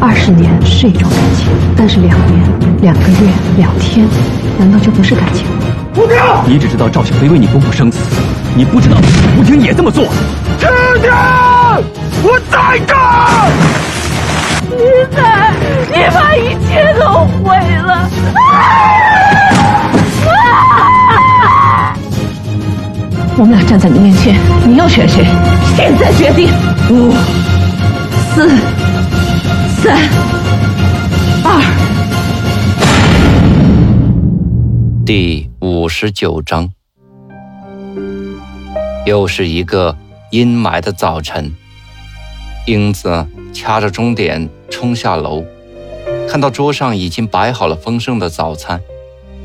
[0.00, 2.40] 二十年是一种感情，但是两年、
[2.82, 4.06] 两个月、两天，
[4.58, 5.46] 难道就不是感情？
[5.96, 6.16] 吴婷，
[6.46, 7.98] 你只知道赵小飞为你不顾生死，
[8.54, 8.96] 你不知道
[9.38, 10.04] 吴婷也这么做。
[10.58, 10.68] 婷
[11.00, 11.10] 婷，
[12.22, 13.50] 我在这儿。
[14.70, 14.76] 你
[15.14, 15.52] 在，
[15.90, 18.08] 你把一切都毁了。
[23.36, 25.24] 我们俩站在你面前，你要选谁？
[25.76, 26.52] 现在决定。
[26.90, 27.12] 五、
[28.34, 28.48] 四、
[29.84, 29.94] 三、
[31.44, 31.60] 二。
[35.04, 36.70] 第五十九章，
[39.04, 39.94] 又是一个
[40.30, 41.52] 阴霾的早晨。
[42.64, 45.44] 英子掐着钟点冲下楼，
[46.30, 48.80] 看到桌上已经摆好了丰盛的早餐，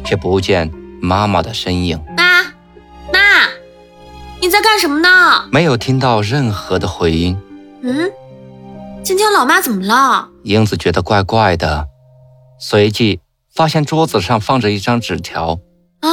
[0.06, 2.02] 却不见妈妈的身影。
[2.16, 2.44] 妈，
[3.12, 3.20] 妈，
[4.40, 5.50] 你在干什么呢？
[5.52, 7.38] 没有听到任何的回音。
[7.82, 8.10] 嗯，
[9.02, 10.30] 今天老妈怎么了？
[10.44, 11.88] 英子觉得怪怪的，
[12.60, 13.20] 随即
[13.54, 15.60] 发现桌子上放着一张纸条。
[16.02, 16.10] 啊，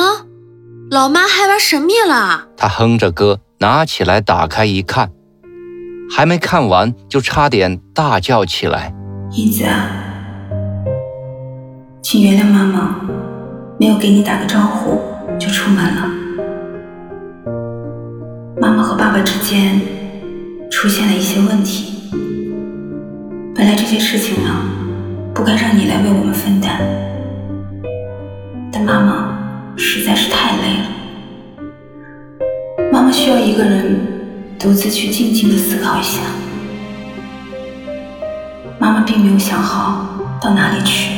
[0.90, 2.48] 老妈还玩神秘了？
[2.56, 5.10] 她哼着歌拿起来打开一看。
[6.08, 8.94] 还没看完，就差点大叫起来
[9.32, 9.90] ：“英子啊，
[12.00, 13.00] 请原谅妈妈，
[13.78, 15.00] 没有给你打个招呼
[15.38, 16.08] 就出门了。
[18.60, 19.80] 妈妈和爸爸之间
[20.70, 21.95] 出现了一些问题，
[23.56, 24.50] 本来这些事情呢，
[25.34, 26.78] 不该让你来为我们分担，
[28.70, 29.38] 但妈妈
[29.78, 30.84] 实在是太累了，
[32.92, 34.14] 妈妈需要一个人。”
[34.58, 36.18] 独自去静静的思考一下。
[38.78, 40.08] 妈妈并没有想好
[40.40, 41.10] 到哪里去，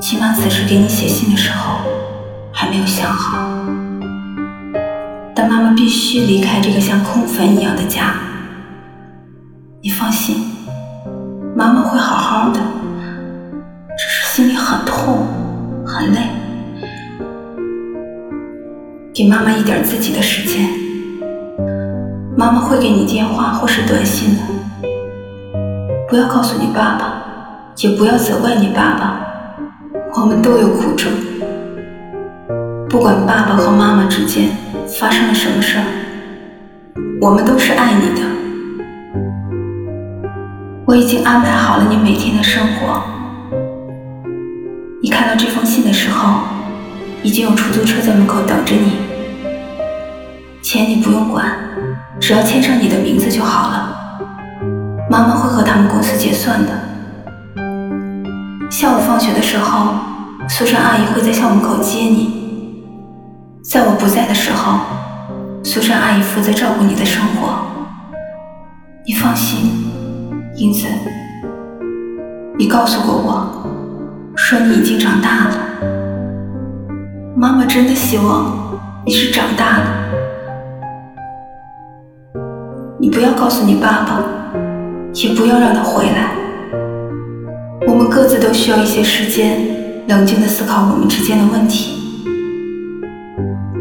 [0.00, 1.80] 起码此时给你写信的时候
[2.52, 3.40] 还没有想好。
[5.34, 8.14] 但妈妈必须离开这个像空坟一样的家。
[9.82, 10.36] 你放心，
[11.60, 12.58] 妈妈会好好的，
[13.98, 15.26] 只是心里很痛，
[15.84, 16.20] 很累。
[19.12, 20.70] 给妈妈一点自己的时间。
[22.34, 24.40] 妈妈会给你电话或是短信的，
[26.08, 27.22] 不要告诉你爸爸，
[27.76, 29.20] 也不要责怪你爸爸，
[30.14, 31.12] 我们都有苦衷。
[32.88, 34.48] 不管爸爸和妈妈之间
[34.98, 35.84] 发生了什么事儿，
[37.20, 38.39] 我们都是爱你的。
[40.90, 43.00] 我已经安排好了你每天的生活。
[45.00, 46.40] 你看到这封信的时候，
[47.22, 48.96] 已经有出租车在门口等着你，
[50.60, 51.46] 钱你不用管。
[52.18, 53.96] 只要签上你的名字就好了，
[55.08, 56.72] 妈妈会和他们公司结算的。
[58.68, 59.94] 下午放学的时候，
[60.48, 62.82] 苏珊阿姨会在校门口接你。
[63.62, 64.80] 在我不在的时候，
[65.62, 67.60] 苏珊阿姨负责照顾你的生活。
[69.06, 69.89] 你放心，
[70.60, 70.86] 英子，
[72.58, 73.48] 你告诉过我，
[74.36, 75.56] 说你已经长大了。
[77.34, 79.84] 妈妈真的希望你是长大了。
[82.98, 84.22] 你不要告诉你爸爸，
[85.14, 86.34] 也不要让他回来。
[87.88, 91.96] 我们各自都需要一些时间，冷静的思考我们之间的问题。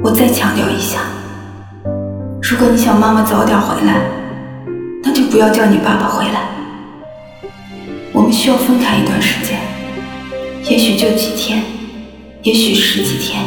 [0.02, 1.02] 我再强调一下，
[2.42, 4.00] 如果你想妈妈早点回来，
[5.04, 6.40] 那就不要叫你爸爸回来。
[8.30, 9.60] 我们需要分开一段时间，
[10.70, 11.64] 也许就几天，
[12.44, 13.44] 也许十几天。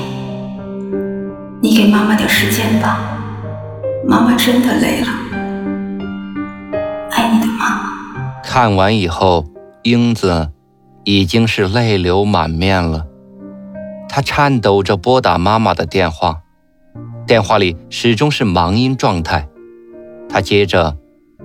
[1.60, 3.16] 你给妈妈点时间吧，
[4.04, 5.06] 妈妈真的累了。
[7.12, 9.46] 爱你的妈妈看完以后，
[9.84, 10.50] 英子
[11.04, 13.06] 已经是泪流满面了。
[14.08, 16.40] 她颤抖着拨打妈妈的电话，
[17.24, 19.48] 电话里始终是忙音状态。
[20.28, 20.96] 她接着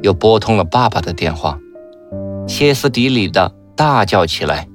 [0.02, 1.60] 又拨通了爸爸的电话，
[2.48, 4.68] 歇斯底里的大叫起来：“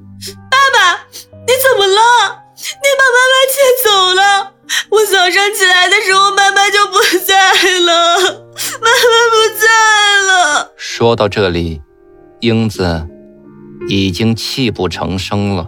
[0.50, 2.00] 爸爸，你怎么了？
[2.54, 4.52] 你把妈妈接走了！
[4.90, 8.19] 我早上起来的时候，妈妈就不在了，
[8.80, 9.66] 妈妈不在
[10.26, 11.80] 了。”说到这里。
[12.40, 13.06] 英子
[13.86, 15.64] 已经泣不成声了。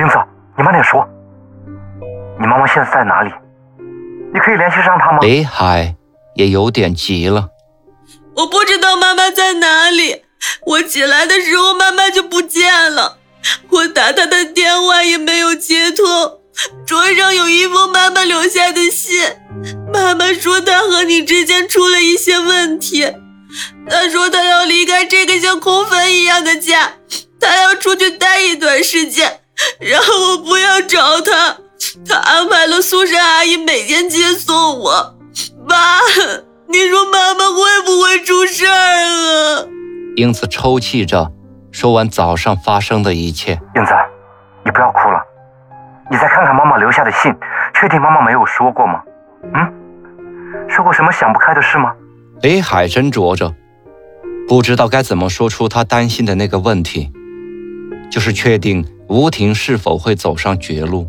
[0.00, 0.14] 英子，
[0.56, 1.06] 你慢点说。
[2.40, 3.30] 你妈妈现在在哪里？
[4.34, 5.18] 你可以联系上她吗？
[5.20, 5.94] 北海
[6.34, 7.50] 也有点急了。
[8.34, 10.24] 我不知道妈妈在哪里。
[10.66, 13.18] 我起来的时候，妈妈就不见了。
[13.70, 16.04] 我打她的电话也没有接通。
[16.86, 19.22] 桌上有一封妈妈留下的信，
[19.92, 23.12] 妈妈说她和你之间出了一些问题。
[23.88, 26.94] 她说她要离开这个像空坟一样的家，
[27.40, 29.40] 她要出去待一段时间，
[29.80, 31.58] 让我不要找她。
[32.06, 35.14] 她安排了宿舍阿姨每天接送我。
[35.68, 36.00] 爸，
[36.68, 39.66] 你说妈妈会不会出事儿啊？
[40.18, 41.30] 英子抽泣着
[41.70, 43.52] 说完早上发生的一切。
[43.76, 43.92] 英子，
[44.64, 45.22] 你不要哭了。
[46.10, 47.32] 你再看看妈妈留下的信，
[47.72, 49.00] 确定妈妈没有说过吗？
[49.54, 49.72] 嗯，
[50.68, 51.94] 说过什么想不开的事吗？
[52.42, 53.54] 李海斟酌着，
[54.48, 57.12] 不知道该怎么说出他担心的那个问题，
[58.10, 61.08] 就是确定吴婷是否会走上绝路。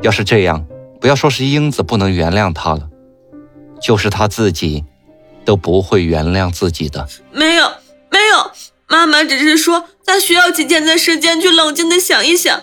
[0.00, 0.64] 要是这样，
[0.98, 2.88] 不要说是英子不能原谅他了，
[3.82, 4.82] 就是他自己，
[5.44, 7.06] 都不会原谅自己的。
[7.30, 7.66] 没有，
[8.14, 8.52] 没有，
[8.88, 12.60] 妈妈只是说她需要几天的时间去冷静的想一想。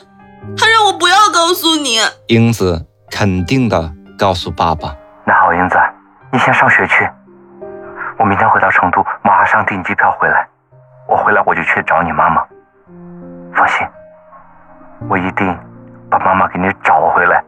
[0.56, 4.96] 她让我不要告诉你，英子肯定的告诉爸爸。
[5.26, 5.76] 那好，英子，
[6.32, 7.06] 你先上学去，
[8.18, 10.48] 我明天回到成都，马上订机票回来。
[11.10, 12.42] 我回来我就去找你妈妈，
[13.54, 13.86] 放心，
[15.10, 15.54] 我一定
[16.10, 17.44] 把妈妈给你找回来。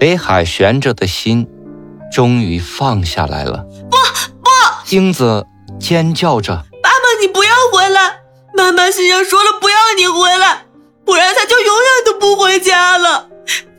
[0.00, 1.46] 北海悬着的心
[2.10, 3.66] 终于放下来了。
[3.90, 3.96] 不
[4.42, 5.46] 不，英子
[5.78, 6.75] 尖叫着：“爸爸，
[7.20, 8.20] 你不要回来！
[8.54, 10.64] 妈妈信上说了，不要你回来。”
[11.06, 13.28] 不然他就永远都不回家了。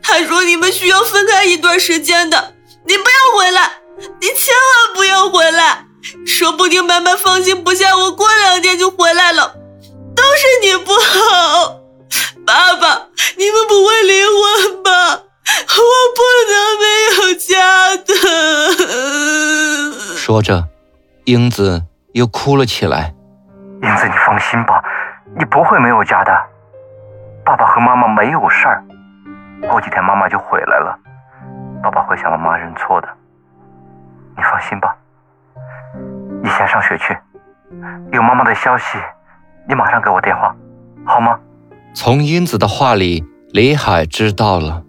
[0.02, 2.54] 他说你们需要分开一段时间的，
[2.86, 5.84] 你不要回来，你千万不要回来。
[6.26, 9.56] 说不定妈妈放心不下我，过两天就回来了。
[10.16, 11.80] 都是你不好，
[12.46, 15.22] 爸爸，你们不会离婚吧？
[15.76, 15.82] 我
[16.16, 16.84] 不能没
[17.28, 18.14] 有家的。
[20.16, 20.64] 说着，
[21.26, 21.82] 英子
[22.14, 23.14] 又哭了起来。
[23.82, 24.82] 英子，你放心吧，
[25.36, 26.32] 你不会没有家的。
[27.44, 28.82] 爸爸和妈妈没有事儿，
[29.68, 30.98] 过几天妈妈就回来了，
[31.82, 33.08] 爸爸会向妈妈认错的，
[34.36, 34.96] 你放心吧。
[36.42, 37.16] 你先上学去，
[38.12, 38.98] 有妈妈的消息，
[39.68, 40.54] 你马上给我电话，
[41.06, 41.38] 好吗？
[41.94, 44.82] 从英子的话里，李海知道了，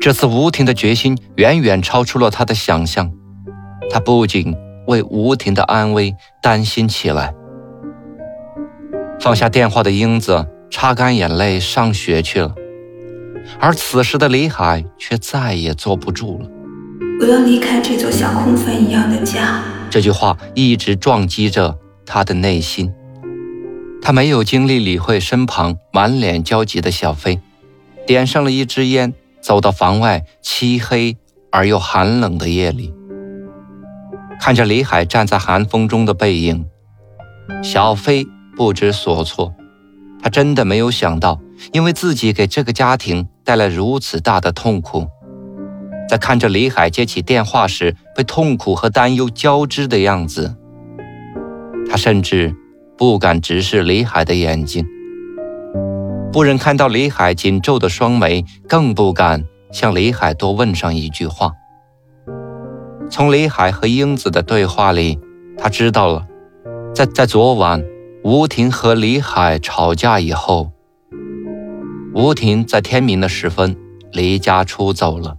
[0.00, 3.10] 这次吴婷的决心远远超出了他的想象，
[3.90, 4.56] 他不仅
[4.86, 7.34] 为吴婷的安危担心起来。
[9.20, 10.46] 放下电话的英子。
[10.70, 12.54] 擦干眼泪，上学去了。
[13.58, 16.48] 而此时的李海却再也坐不住了。
[17.20, 19.62] 我要离开这座像空坟一样的家。
[19.88, 22.92] 这句话一直撞击着他的内心。
[24.02, 27.40] 他没有精力理会身旁满脸焦急的小飞，
[28.06, 31.16] 点上了一支烟，走到房外漆黑
[31.50, 32.92] 而又寒冷的夜里，
[34.38, 36.66] 看着李海站在寒风中的背影，
[37.64, 38.26] 小飞
[38.58, 39.54] 不知所措。
[40.20, 41.40] 他真的没有想到，
[41.72, 45.06] 因为自己给这个家庭带来如此大的痛苦，
[46.08, 50.56] 在看着李海接起电话时被痛苦和担忧交织的样子，
[51.88, 52.52] 他甚至
[52.96, 54.84] 不敢直视李海的眼睛，
[56.32, 61.52] 不忍看到李海紧皱的双眉，更不敢向李海多问上一句话。
[63.08, 65.16] 从李海和英子的对话里，
[65.56, 66.26] 他知道了，
[66.92, 67.80] 在在昨晚。
[68.24, 70.72] 吴婷和李海吵架以后，
[72.14, 73.76] 吴婷在天明的时分
[74.12, 75.36] 离家出走了。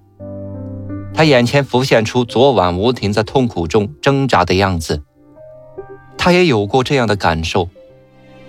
[1.14, 5.04] 他眼前浮现出昨晚吴婷在痛苦中挣扎的样子，
[6.18, 7.70] 他也有过这样的感受。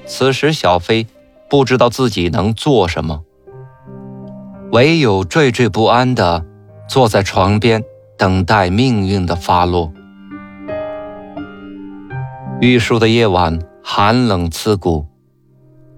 [0.07, 1.07] 此时，小飞
[1.49, 3.23] 不知道自己能做什么，
[4.73, 6.47] 唯有惴惴不安地
[6.89, 7.83] 坐在床边，
[8.17, 9.93] 等待命运的发落。
[12.61, 13.59] 玉树的夜晚。
[13.83, 15.07] 寒冷刺骨，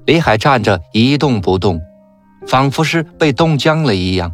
[0.07, 1.81] 李海站着一动不动，
[2.47, 4.33] 仿佛是被冻僵了一样。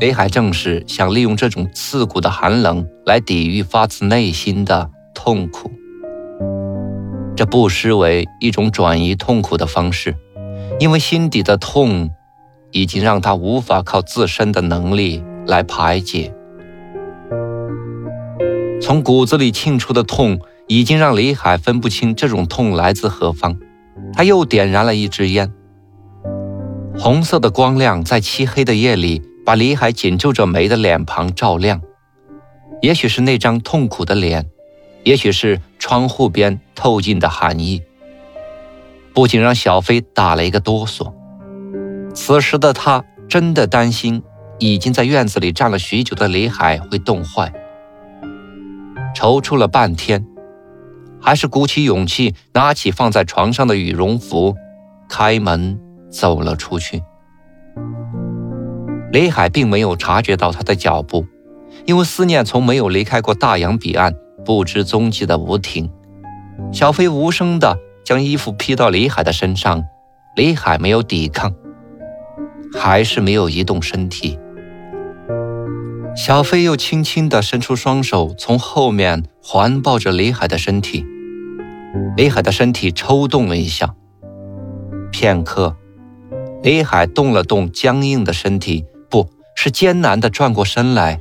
[0.00, 5.70] 李海正是想利用这种刺骨的寒冷来抵御发自内心的痛苦，
[7.34, 10.14] 这不失为一种转移痛苦的方式，
[10.78, 12.10] 因为心底的痛
[12.70, 16.34] 已经让他无法靠自身的能力来排解，
[18.82, 20.38] 从骨子里沁出的痛。
[20.68, 23.58] 已经让李海分不清这种痛来自何方，
[24.12, 25.50] 他又点燃了一支烟。
[26.98, 31.80] 红色的光亮在漆黑的夜里把李海紧皱着眉的脸庞照亮，
[32.82, 34.44] 也许是那张痛苦的脸，
[35.04, 37.82] 也许是窗户边透进的寒意，
[39.14, 41.14] 不仅让小飞打了一个哆嗦。
[42.12, 44.22] 此时的他真的担心，
[44.58, 47.50] 已经在院子里站了许久的李海会冻坏，
[49.16, 50.26] 踌躇了半天。
[51.20, 54.54] 还是鼓起勇气，拿起放在床上的羽绒服，
[55.08, 55.78] 开门
[56.10, 57.02] 走了出去。
[59.12, 61.26] 李海并没有察觉到他的脚步，
[61.86, 65.90] 因为思念从没有离开过大洋彼岸不知踪迹的吴婷。
[66.72, 69.82] 小飞无声地将衣服披到李海的身上，
[70.36, 71.52] 李海没有抵抗，
[72.78, 74.38] 还是没有移动身体。
[76.18, 81.06] 小飞又轻轻地伸出双手，从后面环抱着李海的身体。
[82.16, 83.94] 李海的身体抽动了一下，
[85.12, 85.76] 片刻，
[86.60, 88.84] 李海动了动僵硬的身体。
[89.08, 91.20] 不是艰难地转过身来，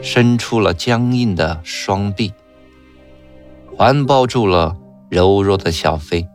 [0.00, 2.32] 伸出了僵硬的双臂，
[3.76, 4.74] 环抱住了
[5.10, 6.26] 柔弱的小飞。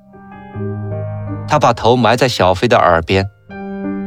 [1.48, 3.28] 他把头埋在小飞的耳边，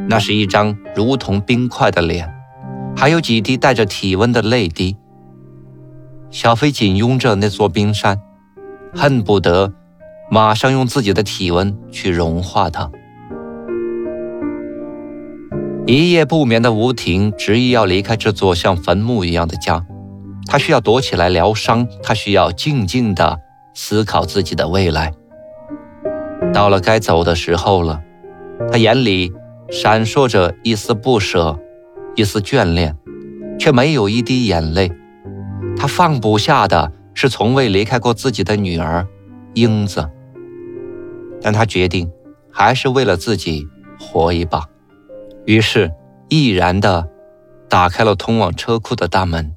[0.07, 2.32] 那是一张如同冰块的脸，
[2.95, 4.95] 还有几滴带着体温的泪滴。
[6.29, 8.19] 小飞紧拥着那座冰山，
[8.95, 9.71] 恨不得
[10.31, 12.89] 马上用自己的体温去融化它。
[15.85, 19.85] 一夜不眠的吴婷执意要离开这座像坟墓一样的家，
[20.47, 23.37] 她需要躲起来疗伤，她需要静静的
[23.73, 25.11] 思考自己的未来。
[26.53, 28.01] 到了该走的时候了，
[28.71, 29.31] 她眼里
[29.69, 31.59] 闪烁着一丝不舍，
[32.15, 32.95] 一丝眷恋，
[33.59, 34.91] 却没有一滴眼泪。
[35.75, 39.07] 他放不下的是从未离开过自己的女儿
[39.53, 40.09] 英子，
[41.41, 42.11] 但他决定
[42.51, 43.67] 还是为了自己
[43.99, 44.63] 活一把。
[45.45, 45.91] 于是，
[46.29, 47.07] 毅然地
[47.67, 49.55] 打开了通往车库的大门。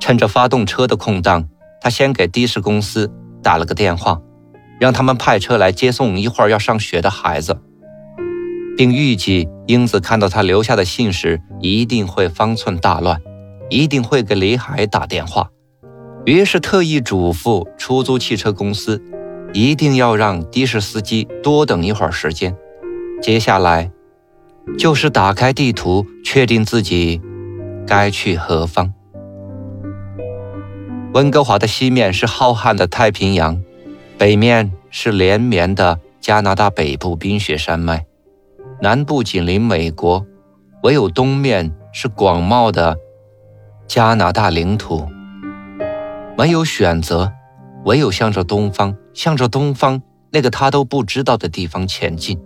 [0.00, 1.48] 趁着发动车的空档，
[1.80, 4.20] 他先给的士公司打了个电话，
[4.80, 7.60] 让他们派车来接送一会儿要上学的孩子，
[8.78, 13.20] 并预计英子看到他留下的信时一定会方寸大乱，
[13.68, 15.50] 一定会给李海打电话。
[16.24, 19.02] 于是特意嘱咐出租汽车公司，
[19.52, 22.54] 一定要让的士司机多等一会儿时间。
[23.20, 23.90] 接下来，
[24.78, 27.20] 就是打开地图，确定自己
[27.84, 28.94] 该去何方。
[31.14, 33.60] 温哥华的西面是浩瀚的太平洋，
[34.16, 38.04] 北面是连绵的加拿大北部冰雪山脉，
[38.80, 40.24] 南部紧邻美国，
[40.84, 42.96] 唯有东面是广袤的
[43.88, 45.04] 加拿大领土。
[46.36, 47.32] 没有选择，
[47.84, 52.38] 唯有向着东方，向着东方那个他都不知道的地方前进。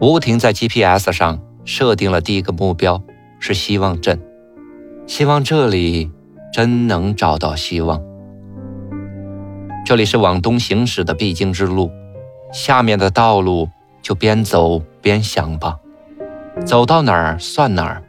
[0.00, 3.02] 吴婷在 GPS 上设定了第一个目标
[3.40, 4.20] 是希望镇，
[5.08, 6.08] 希望这里
[6.52, 8.00] 真能找到希望。
[9.84, 11.90] 这里是往东行驶的必经之路，
[12.52, 13.68] 下面的道路
[14.02, 15.76] 就边走边想吧，
[16.64, 18.02] 走到哪儿算哪儿。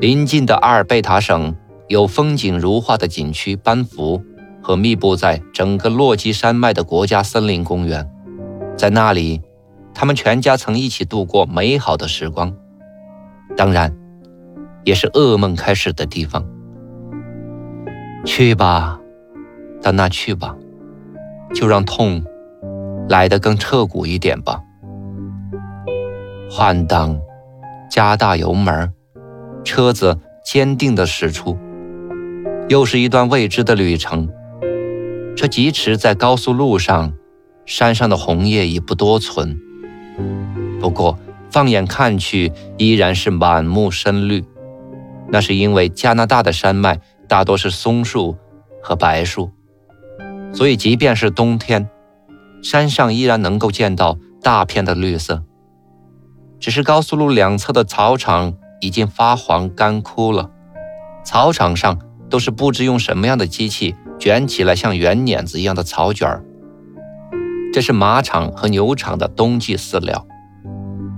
[0.00, 1.54] 临近的阿尔贝塔省
[1.88, 4.22] 有风景如画的景区班福
[4.62, 8.08] 和密布在整个落基山脉的国家森林公园，
[8.76, 9.42] 在那里。
[9.94, 12.54] 他们全家曾一起度过美好的时光，
[13.56, 13.92] 当然，
[14.84, 16.46] 也是噩梦开始的地方。
[18.24, 19.00] 去吧，
[19.82, 20.54] 到那去吧，
[21.52, 22.24] 就让痛
[23.08, 24.60] 来得更彻骨一点吧。
[26.50, 27.18] 换挡，
[27.90, 28.92] 加大油门，
[29.64, 31.56] 车子坚定地驶出。
[32.68, 34.28] 又是一段未知的旅程。
[35.34, 37.14] 这疾驰在高速路上，
[37.64, 39.58] 山上的红叶已不多存。
[40.80, 41.18] 不过，
[41.50, 44.44] 放眼看去，依然是满目深绿。
[45.30, 48.36] 那是因为加拿大的山脉大多是松树
[48.82, 49.50] 和白树，
[50.52, 51.88] 所以即便是冬天，
[52.62, 55.42] 山上依然能够见到大片的绿色。
[56.60, 60.50] 只是高速路两侧的草场已经发黄干枯了，
[61.24, 61.98] 草场上
[62.28, 66.44] 都是不知用什么样的机器卷起来像圆碾子一样的草卷儿。
[67.72, 70.26] 这是马场和牛场的冬季饲料。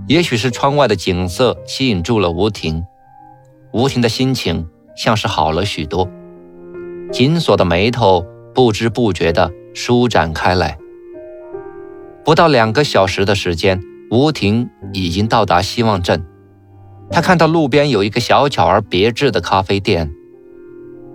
[0.09, 2.85] 也许是窗外的景色吸引住了吴婷，
[3.73, 6.11] 吴婷的心情像是好了许多，
[7.13, 10.77] 紧锁的眉头不知不觉地舒展开来。
[12.31, 16.25] 不到两个小时的时间，吴婷已经到达希望镇。
[17.11, 20.09] 他看到路边有一个小巧而别致的咖啡店，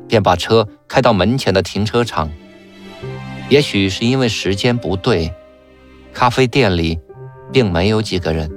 [0.10, 2.30] 便把车开到门前的停车场。
[3.48, 5.34] 也许是因为时间不对，
[6.14, 7.00] 咖啡店里
[7.50, 8.52] 并没有几个人。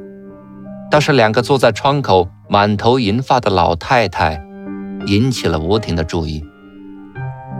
[0.90, 4.44] 倒是两个坐在窗口、满头银发的老太太，
[5.06, 6.42] 引起了吴婷的注意。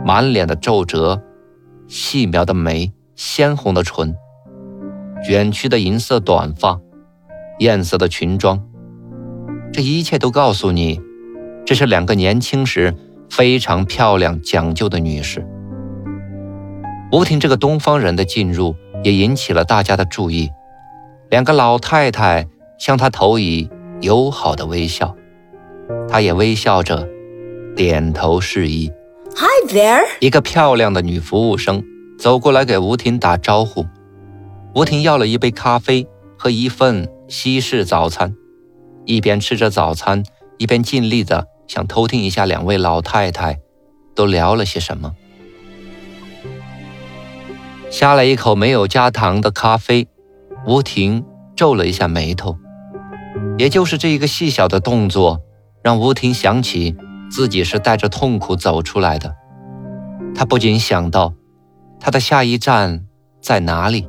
[0.03, 1.21] 满脸的皱褶，
[1.87, 4.13] 细描的眉，鲜红的唇，
[5.25, 6.79] 卷曲的银色短发，
[7.59, 8.63] 艳色的裙装，
[9.73, 10.99] 这一切都告诉你，
[11.65, 12.95] 这是两个年轻时
[13.29, 15.45] 非常漂亮、讲究的女士。
[17.11, 20.49] 吴婷这个东方人的进入，也引起了大家的注意。
[21.29, 22.47] 两个老太太
[22.79, 23.69] 向她投以
[24.01, 25.15] 友好的微笑，
[26.07, 27.07] 她也微笑着
[27.75, 28.91] 点头示意。
[29.35, 30.05] Hi there！
[30.21, 31.83] 一个漂亮的女服务生
[32.17, 33.85] 走过来给吴婷打招呼。
[34.75, 36.07] 吴婷要了一杯咖啡
[36.37, 38.35] 和一份西式早餐，
[39.05, 40.23] 一边吃着早餐，
[40.57, 43.59] 一边尽力的想偷听一下两位老太太
[44.15, 45.15] 都聊了些什么。
[47.89, 50.07] 下了一口没有加糖的咖啡。
[50.67, 52.57] 吴婷皱了一下眉头，
[53.57, 55.39] 也就是这一个细小的动作，
[55.81, 56.95] 让吴婷想起
[57.31, 59.33] 自己是带着痛苦走出来的。
[60.35, 61.33] 她不禁想到，
[61.99, 63.05] 她的下一站
[63.41, 64.07] 在哪里？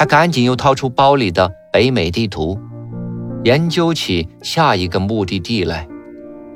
[0.00, 2.58] 他赶紧又掏出包里的北美地图，
[3.44, 5.86] 研究起下一个目的地来。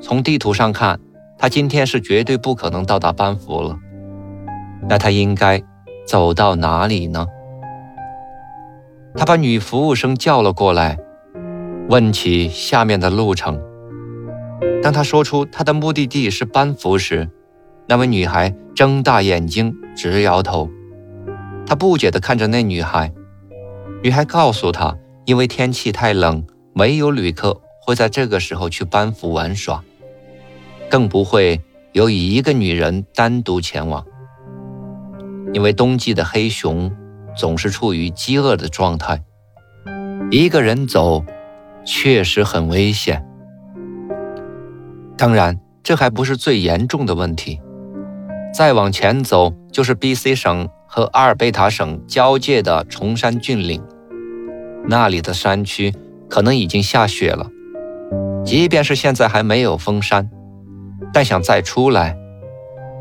[0.01, 0.99] 从地图上看，
[1.37, 3.77] 他今天是绝对不可能到达班夫了。
[4.89, 5.61] 那他应该
[6.07, 7.27] 走到哪里呢？
[9.13, 10.97] 他把女服务生叫了过来，
[11.87, 13.61] 问起下面的路程。
[14.81, 17.29] 当他说出他的目的地是班夫时，
[17.85, 20.67] 那位女孩睁大眼睛直摇头。
[21.67, 23.13] 他不解地看着那女孩。
[24.03, 29.83] 女孩告诉他，因为天气太冷，没有旅客会在这个时候去班夫玩耍，
[30.89, 31.61] 更不会
[31.93, 34.05] 有一个女人单独前往，
[35.53, 36.91] 因为冬季的黑熊。
[37.37, 39.21] 总是处于饥饿的状态，
[40.31, 41.21] 一个人走
[41.83, 43.27] 确实很危险。
[45.17, 47.59] 当然，这还不是最严重的问题。
[48.55, 53.83] 再往前走就是 B.C 省和阿尔贝塔省交界的崇山峻岭，
[54.87, 55.93] 那里的山区
[56.29, 57.49] 可能已经下雪了。
[58.45, 60.29] 即便是现在还没有封山，
[61.11, 62.15] 但想再出来，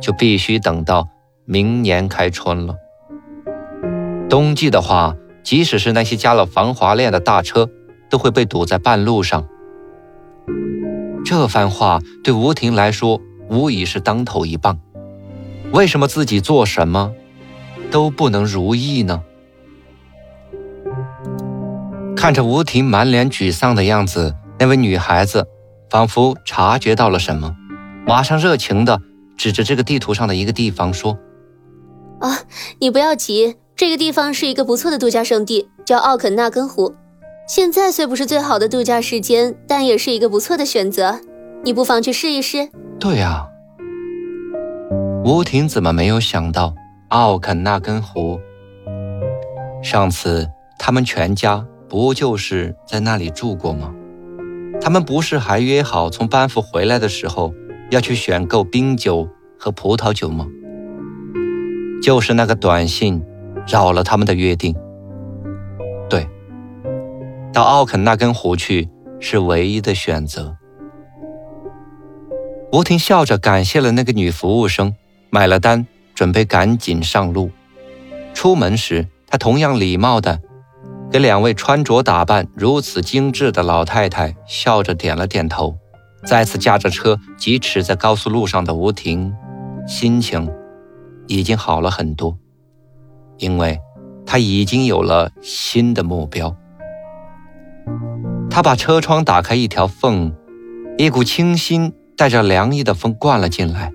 [0.01, 1.07] 就必须等到
[1.45, 2.75] 明年开春了。
[4.29, 7.71] 冬季的话，即使是那些加了防滑链的大车，
[8.11, 9.47] 都会被堵在半路上。
[11.25, 14.81] 这番话对吴婷来说无疑是当头一棒。
[15.75, 17.13] 为什么自己做什么
[17.91, 19.25] 都不能如意呢？
[22.17, 25.49] 看着吴婷满脸沮丧的样子，那位女孩子
[25.91, 27.57] 仿佛察觉到了什么，
[28.07, 29.01] 马上热情地
[29.37, 31.19] 指着这个地图上的一个地方说
[32.23, 32.39] ：“啊，
[32.79, 36.95] 你不要急。”这个地方是一个不错的度假胜地，叫奥肯纳根湖。
[37.49, 41.19] 现在虽不是最好的度假时间，但也是一个不错的选择。
[41.65, 42.69] 你不妨去试一试。
[43.01, 43.45] 对呀，
[45.25, 46.75] 吴婷怎么没有想到
[47.09, 48.39] 奥肯纳根湖？
[49.83, 53.95] 上次他们全家不就是在那里住过吗？
[54.83, 57.55] 他们不是还约好从班夫回来的时候
[57.91, 59.27] 要去选购冰酒
[59.59, 60.47] 和葡萄酒吗？
[62.03, 63.25] 就是那个短信。
[63.67, 64.77] 扰了他们的约定。
[66.11, 66.29] 对，
[67.51, 70.59] 到奥肯纳根湖去是唯一的选择。
[72.71, 74.95] 吴婷笑着感谢了那个女服务生，
[75.35, 77.51] 买了单，准备赶紧上路。
[78.35, 80.41] 出门时，他同样礼貌地
[81.11, 85.75] 给两位穿着打扮如此精致的老太太笑着点了点头。
[86.25, 89.35] 再次驾着车疾驰在高速路上的吴婷，
[89.89, 90.49] 心情
[91.27, 92.39] 已经好了很多。
[93.39, 93.81] 因为
[94.25, 96.57] 他已经有了新的目标。
[98.49, 100.33] 他把车窗打开一条缝，
[100.97, 103.91] 一股清新带着凉意的风灌了进来。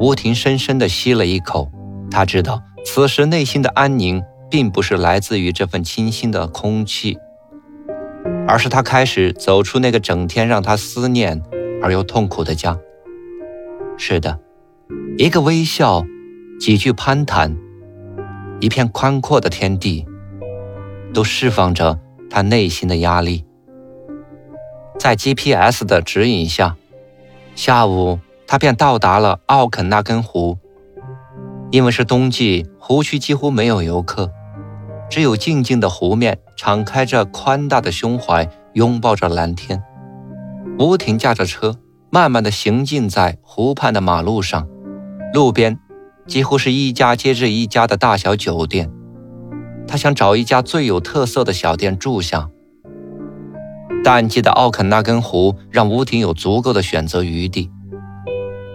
[0.00, 1.70] 吴婷深深地吸了一口，
[2.10, 7.18] 她知道此时内心的安宁并不是来自于这份清新的空气，
[8.46, 11.42] 而是他开始走出那个整天让他思念
[11.82, 12.78] 而又痛苦的家。
[13.96, 14.38] 是的，
[15.18, 16.04] 一个微笑，
[16.60, 17.56] 几句攀谈。
[18.60, 20.04] 一片宽阔的天地，
[21.14, 23.44] 都释放着他内心的压力。
[24.98, 26.76] 在 GPS 的指引下，
[27.54, 30.58] 下午他便到达了奥肯纳根湖。
[31.70, 34.30] 因为是冬季，湖区几乎没有游客，
[35.10, 39.82] 只有静静的湖面敞开着宽大的胸怀，拥抱着蓝天。
[40.78, 41.76] 吴婷驾着车，
[42.10, 44.66] 慢慢的行进在湖畔的马路上，
[45.32, 45.78] 路边。
[46.26, 48.90] 几乎是一家接着一家的大小酒店，
[49.86, 52.50] 他想找一家最有特色的小店住下。
[54.04, 57.70] 淡季的奥肯纳根湖让吴婷有足够的选择余地，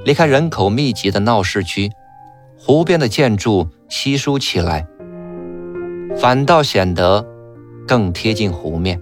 [0.05, 1.89] 离开人口密集的闹市区，
[2.57, 4.85] 湖边的建筑稀疏起来，
[6.17, 7.25] 反倒显得
[7.87, 9.01] 更贴近湖面。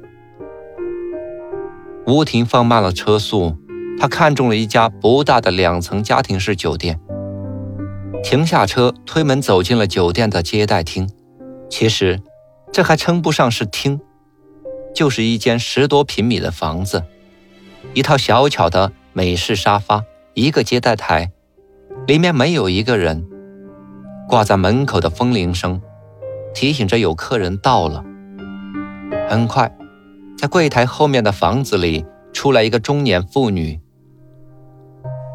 [2.05, 3.57] 吴婷放慢了车速，
[3.99, 6.99] 她看中了一家不大的两层家庭式酒店。
[8.23, 11.09] 停下车，推门走进了酒店的接待厅。
[11.67, 12.19] 其实，
[12.71, 13.99] 这还称不上是厅，
[14.93, 17.03] 就是一间十多平米的房子，
[17.95, 21.31] 一套小巧的美式沙发，一个接待台，
[22.07, 23.27] 里面没有一个人。
[24.27, 25.81] 挂在门口的风铃声，
[26.53, 28.03] 提醒着有客人到了。
[29.29, 29.69] 很快，
[30.37, 33.79] 在柜台后面的房子里出来一个中年妇女。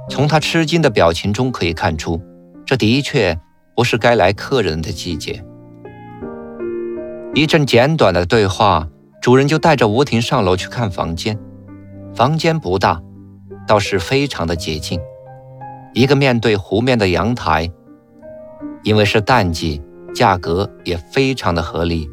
[0.09, 2.22] 从她吃惊的表情中可以看出，
[2.64, 3.38] 这的确
[3.74, 5.44] 不是该来客人的季节。
[7.35, 8.88] 一阵简短的对话，
[9.20, 11.38] 主人就带着吴婷上楼去看房间。
[12.14, 13.02] 房间不大，
[13.66, 15.00] 倒是非常的洁净，
[15.92, 17.70] 一个面对湖面的阳台。
[18.83, 19.83] 因为是淡季，
[20.14, 22.09] 价格也非常的合理，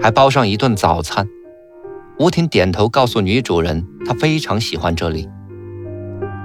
[0.00, 1.26] 还包上一顿早餐。
[2.18, 5.28] 吴婷点头告诉女主人，她非常喜欢这里，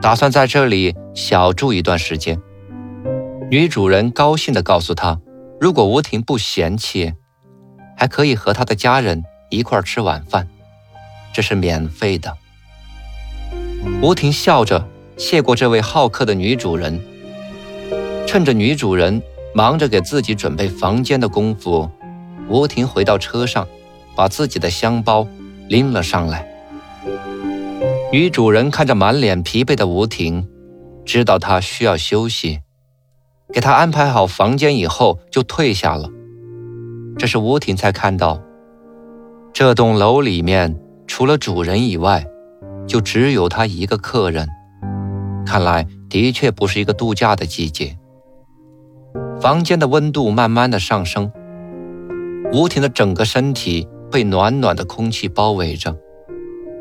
[0.02, 2.42] 打算在这里小住一段时间。
[3.52, 5.20] 女主人高兴地告诉她，
[5.62, 7.14] 如果吴婷不嫌弃，
[7.96, 10.48] 还可以和她的家人一块吃晚饭，
[11.32, 12.36] 这是免费的。
[14.02, 14.88] 吴婷笑着
[15.18, 17.00] 谢过这位好客的女主人。
[18.26, 19.22] 趁着女主人
[19.54, 21.90] 忙着给自己准备房间的功夫，
[22.50, 23.68] 吴婷回到车上，
[24.16, 25.28] 把自己的箱包
[25.68, 26.46] 拎了上来。
[28.12, 30.48] 女主人看着满脸疲惫的吴婷，
[31.06, 32.60] 知道她需要休息，
[33.54, 36.10] 给她安排好房间以后就退下了。
[37.18, 38.42] 这时吴婷才看到，
[39.54, 42.26] 这栋楼里面除了主人以外，
[42.88, 44.48] 就只有他一个客人。
[45.46, 47.98] 看来的确不是一个度假的季节。
[49.40, 51.32] 房间的温度慢慢的上升，
[52.52, 55.96] 吴婷的整个身体被暖暖的空气包围着。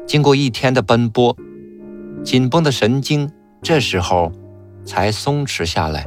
[0.06, 1.36] 经过一天的奔波，
[2.24, 4.32] 紧绷的神经这时候
[4.84, 6.06] 才松弛下来。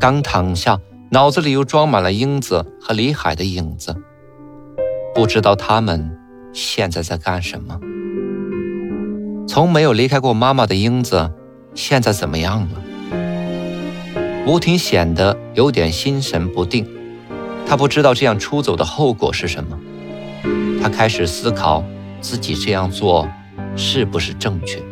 [0.00, 0.78] 刚躺下，
[1.10, 3.94] 脑子里又装满了英子和李海的影子，
[5.14, 6.16] 不知道他们
[6.52, 7.78] 现在在干什么。
[9.48, 11.32] 从没有离开过妈妈的英子，
[11.74, 12.82] 现在怎么样了？
[14.46, 16.86] 吴婷显得有点心神不定，
[17.66, 19.78] 她不知道这样出走的后果是什么。
[20.82, 21.82] 她开始思考
[22.20, 23.26] 自己这样做
[23.74, 24.82] 是不是正确。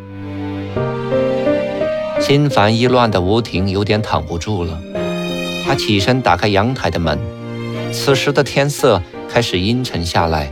[2.19, 4.81] 心烦意乱的吴婷有点躺不住了，
[5.67, 7.19] 她起身打开阳台的门。
[7.93, 10.51] 此时的天色开始阴沉下来，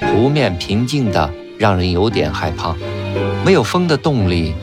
[0.00, 2.74] 湖面平静的让人有点害怕，
[3.46, 4.56] 没有风的动力，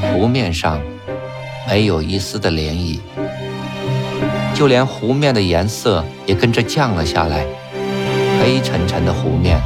[0.00, 0.80] 湖面上。
[1.68, 2.98] 没有一丝的涟漪，
[4.54, 7.44] 就连湖面的颜色也跟着降了下来，
[8.40, 9.60] 黑沉沉的湖面，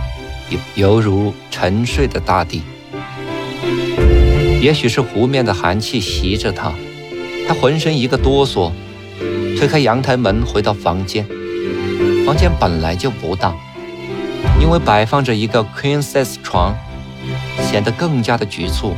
[0.48, 2.62] 犹犹如沉睡的大地。
[4.60, 6.72] 也许是湖面的寒气袭着他，
[7.46, 8.72] 他浑身一个哆嗦，
[9.56, 11.24] 推开阳台门回到房间。
[12.26, 13.54] 房间本来就不大，
[14.60, 16.76] 因为摆放着一个 queen size 床，
[17.68, 18.94] 显得更加的局促。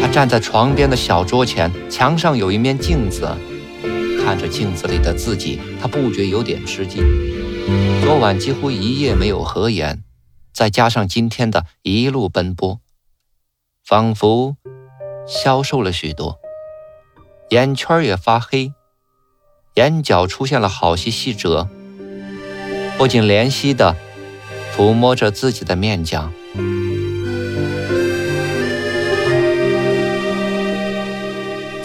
[0.00, 3.28] 他站在床边的小桌前，墙上有一面镜子，
[4.22, 7.02] 看着镜子里的自己，他不觉有点吃惊。
[8.02, 10.04] 昨晚几乎一夜没有合眼，
[10.54, 12.78] 再加上今天的一路奔波，
[13.84, 14.56] 仿佛
[15.26, 16.38] 消瘦了许多，
[17.50, 18.72] 眼圈也发黑，
[19.74, 21.68] 眼角出现了好些细褶，
[22.96, 23.96] 不禁怜惜地
[24.76, 26.30] 抚摸着自己的面颊。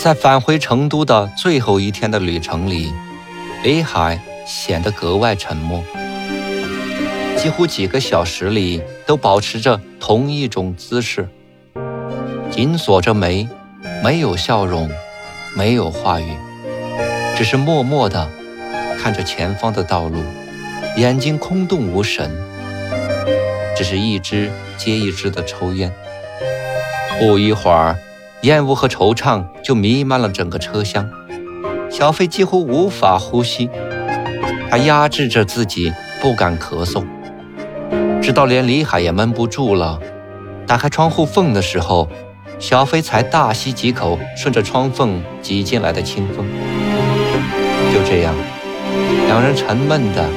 [0.01, 2.91] 在返回成都的最后一天的旅程里，
[3.63, 5.83] 李海显得格外沉默，
[7.37, 11.29] 几乎几个小时里都保持着同一种姿势，
[12.49, 13.47] 紧锁着眉，
[14.03, 14.89] 没有笑容，
[15.55, 16.35] 没有话语，
[17.37, 18.27] 只是默默地
[18.99, 20.17] 看着前方的道路，
[20.97, 22.35] 眼睛空洞无神，
[23.77, 25.93] 只是一支接一支的抽烟，
[27.19, 27.95] 不一会儿。
[28.43, 31.07] 烟雾和惆怅就弥漫了整个车厢，
[31.91, 33.69] 小飞几乎无法呼吸，
[34.67, 37.05] 他压制着自己不敢咳嗽，
[38.19, 39.99] 直到连李海也闷不住了，
[40.65, 42.09] 打开窗户缝的时候，
[42.57, 46.43] 小飞才大吸几口顺着窗缝挤进来的清风。
[47.93, 48.33] 就这样，
[49.27, 50.27] 两人沉闷地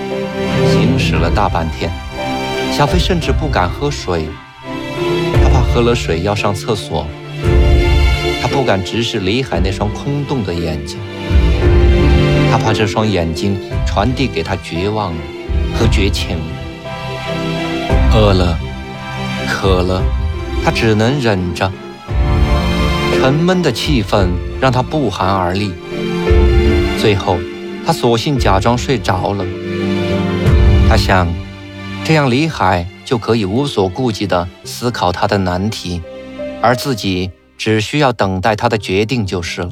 [0.68, 1.90] 行驶了大半天，
[2.70, 4.28] 小飞甚至不敢喝水，
[5.42, 7.06] 他怕喝了水要上厕所。
[8.54, 10.96] 不敢直视李海那双空洞的眼睛，
[12.52, 15.12] 他怕这双眼睛传递给他绝望
[15.74, 16.38] 和绝情。
[18.14, 18.56] 饿了，
[19.48, 20.00] 渴了，
[20.64, 21.68] 他只能忍着。
[23.18, 24.28] 沉闷的气氛
[24.60, 25.72] 让他不寒而栗。
[27.00, 27.36] 最后，
[27.84, 29.44] 他索性假装睡着了，
[30.88, 31.26] 他想，
[32.04, 36.00] 这样李海就可以无所顾忌地思考他的难题，
[36.62, 39.70] 而自己只需要等待他的决定就是了。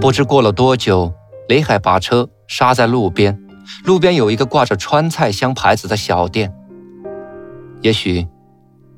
[0.00, 1.12] 不知过了多久，
[1.48, 3.38] 雷海把车刹在路边，
[3.84, 6.52] 路边有一个挂着川菜香牌子的小店。
[7.80, 8.26] 也许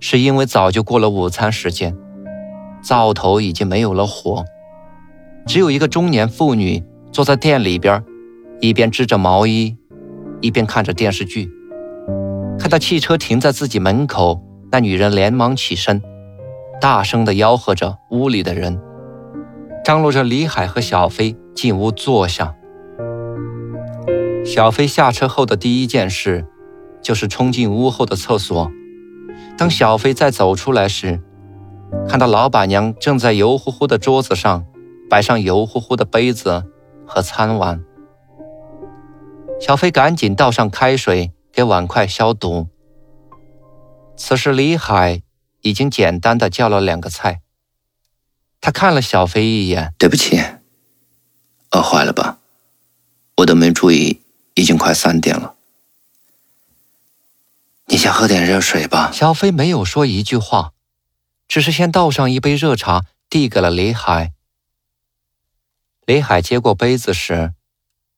[0.00, 1.96] 是因为早就过了午餐时间，
[2.82, 4.44] 灶头已经没有了火，
[5.46, 8.02] 只有一个中年妇女坐在店里边，
[8.60, 9.76] 一边织着毛衣，
[10.40, 11.50] 一边看着电视剧。
[12.58, 16.00] 看到汽车停在自己门口，那女人连忙起身，
[16.80, 18.80] 大声地吆喝着屋里的人。
[19.84, 22.54] 张罗着李海和小飞进屋坐下。
[24.44, 26.44] 小飞下车后的第一件事，
[27.02, 28.70] 就是冲进屋后的厕所。
[29.58, 31.20] 当小飞再走出来时，
[32.08, 34.64] 看到老板娘正在油乎乎的桌子上
[35.08, 36.64] 摆上油乎乎的杯子
[37.06, 37.82] 和餐碗。
[39.60, 42.66] 小飞赶紧倒上开水给碗筷消毒。
[44.16, 45.22] 此时李海
[45.66, 47.40] 已经简单的叫了两个菜。
[48.60, 50.40] 他看了小飞一眼，对不起，
[51.72, 52.38] 饿坏了吧？
[53.38, 54.22] 我都没注意，
[54.54, 55.56] 已经快三点了。
[57.86, 59.10] 你先喝点热水吧。
[59.12, 60.72] 小飞没有说一句话，
[61.48, 64.32] 只是先倒上一杯热茶，递给了李海。
[66.04, 67.54] 李海接过杯子时，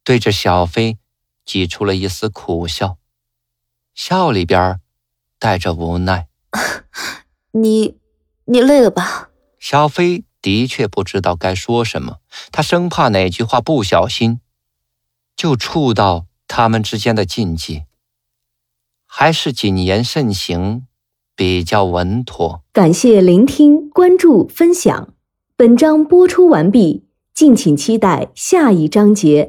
[0.04, 0.98] 对着小飞
[1.46, 2.98] 挤出了一丝苦笑，
[3.94, 4.78] 笑里边
[5.38, 6.28] 带着无奈。
[7.52, 7.96] 你，
[8.44, 9.30] 你累了吧？
[9.58, 10.24] 小飞。
[10.40, 12.18] 的确不知道该说什么，
[12.52, 14.40] 他生怕哪句话不小心
[15.36, 17.82] 就触到他们之间的禁忌，
[19.04, 20.86] 还是谨言慎行
[21.34, 22.62] 比较稳妥。
[22.72, 25.12] 感谢聆听、关注、分享，
[25.56, 29.46] 本章播出完毕，敬请期待下一章节。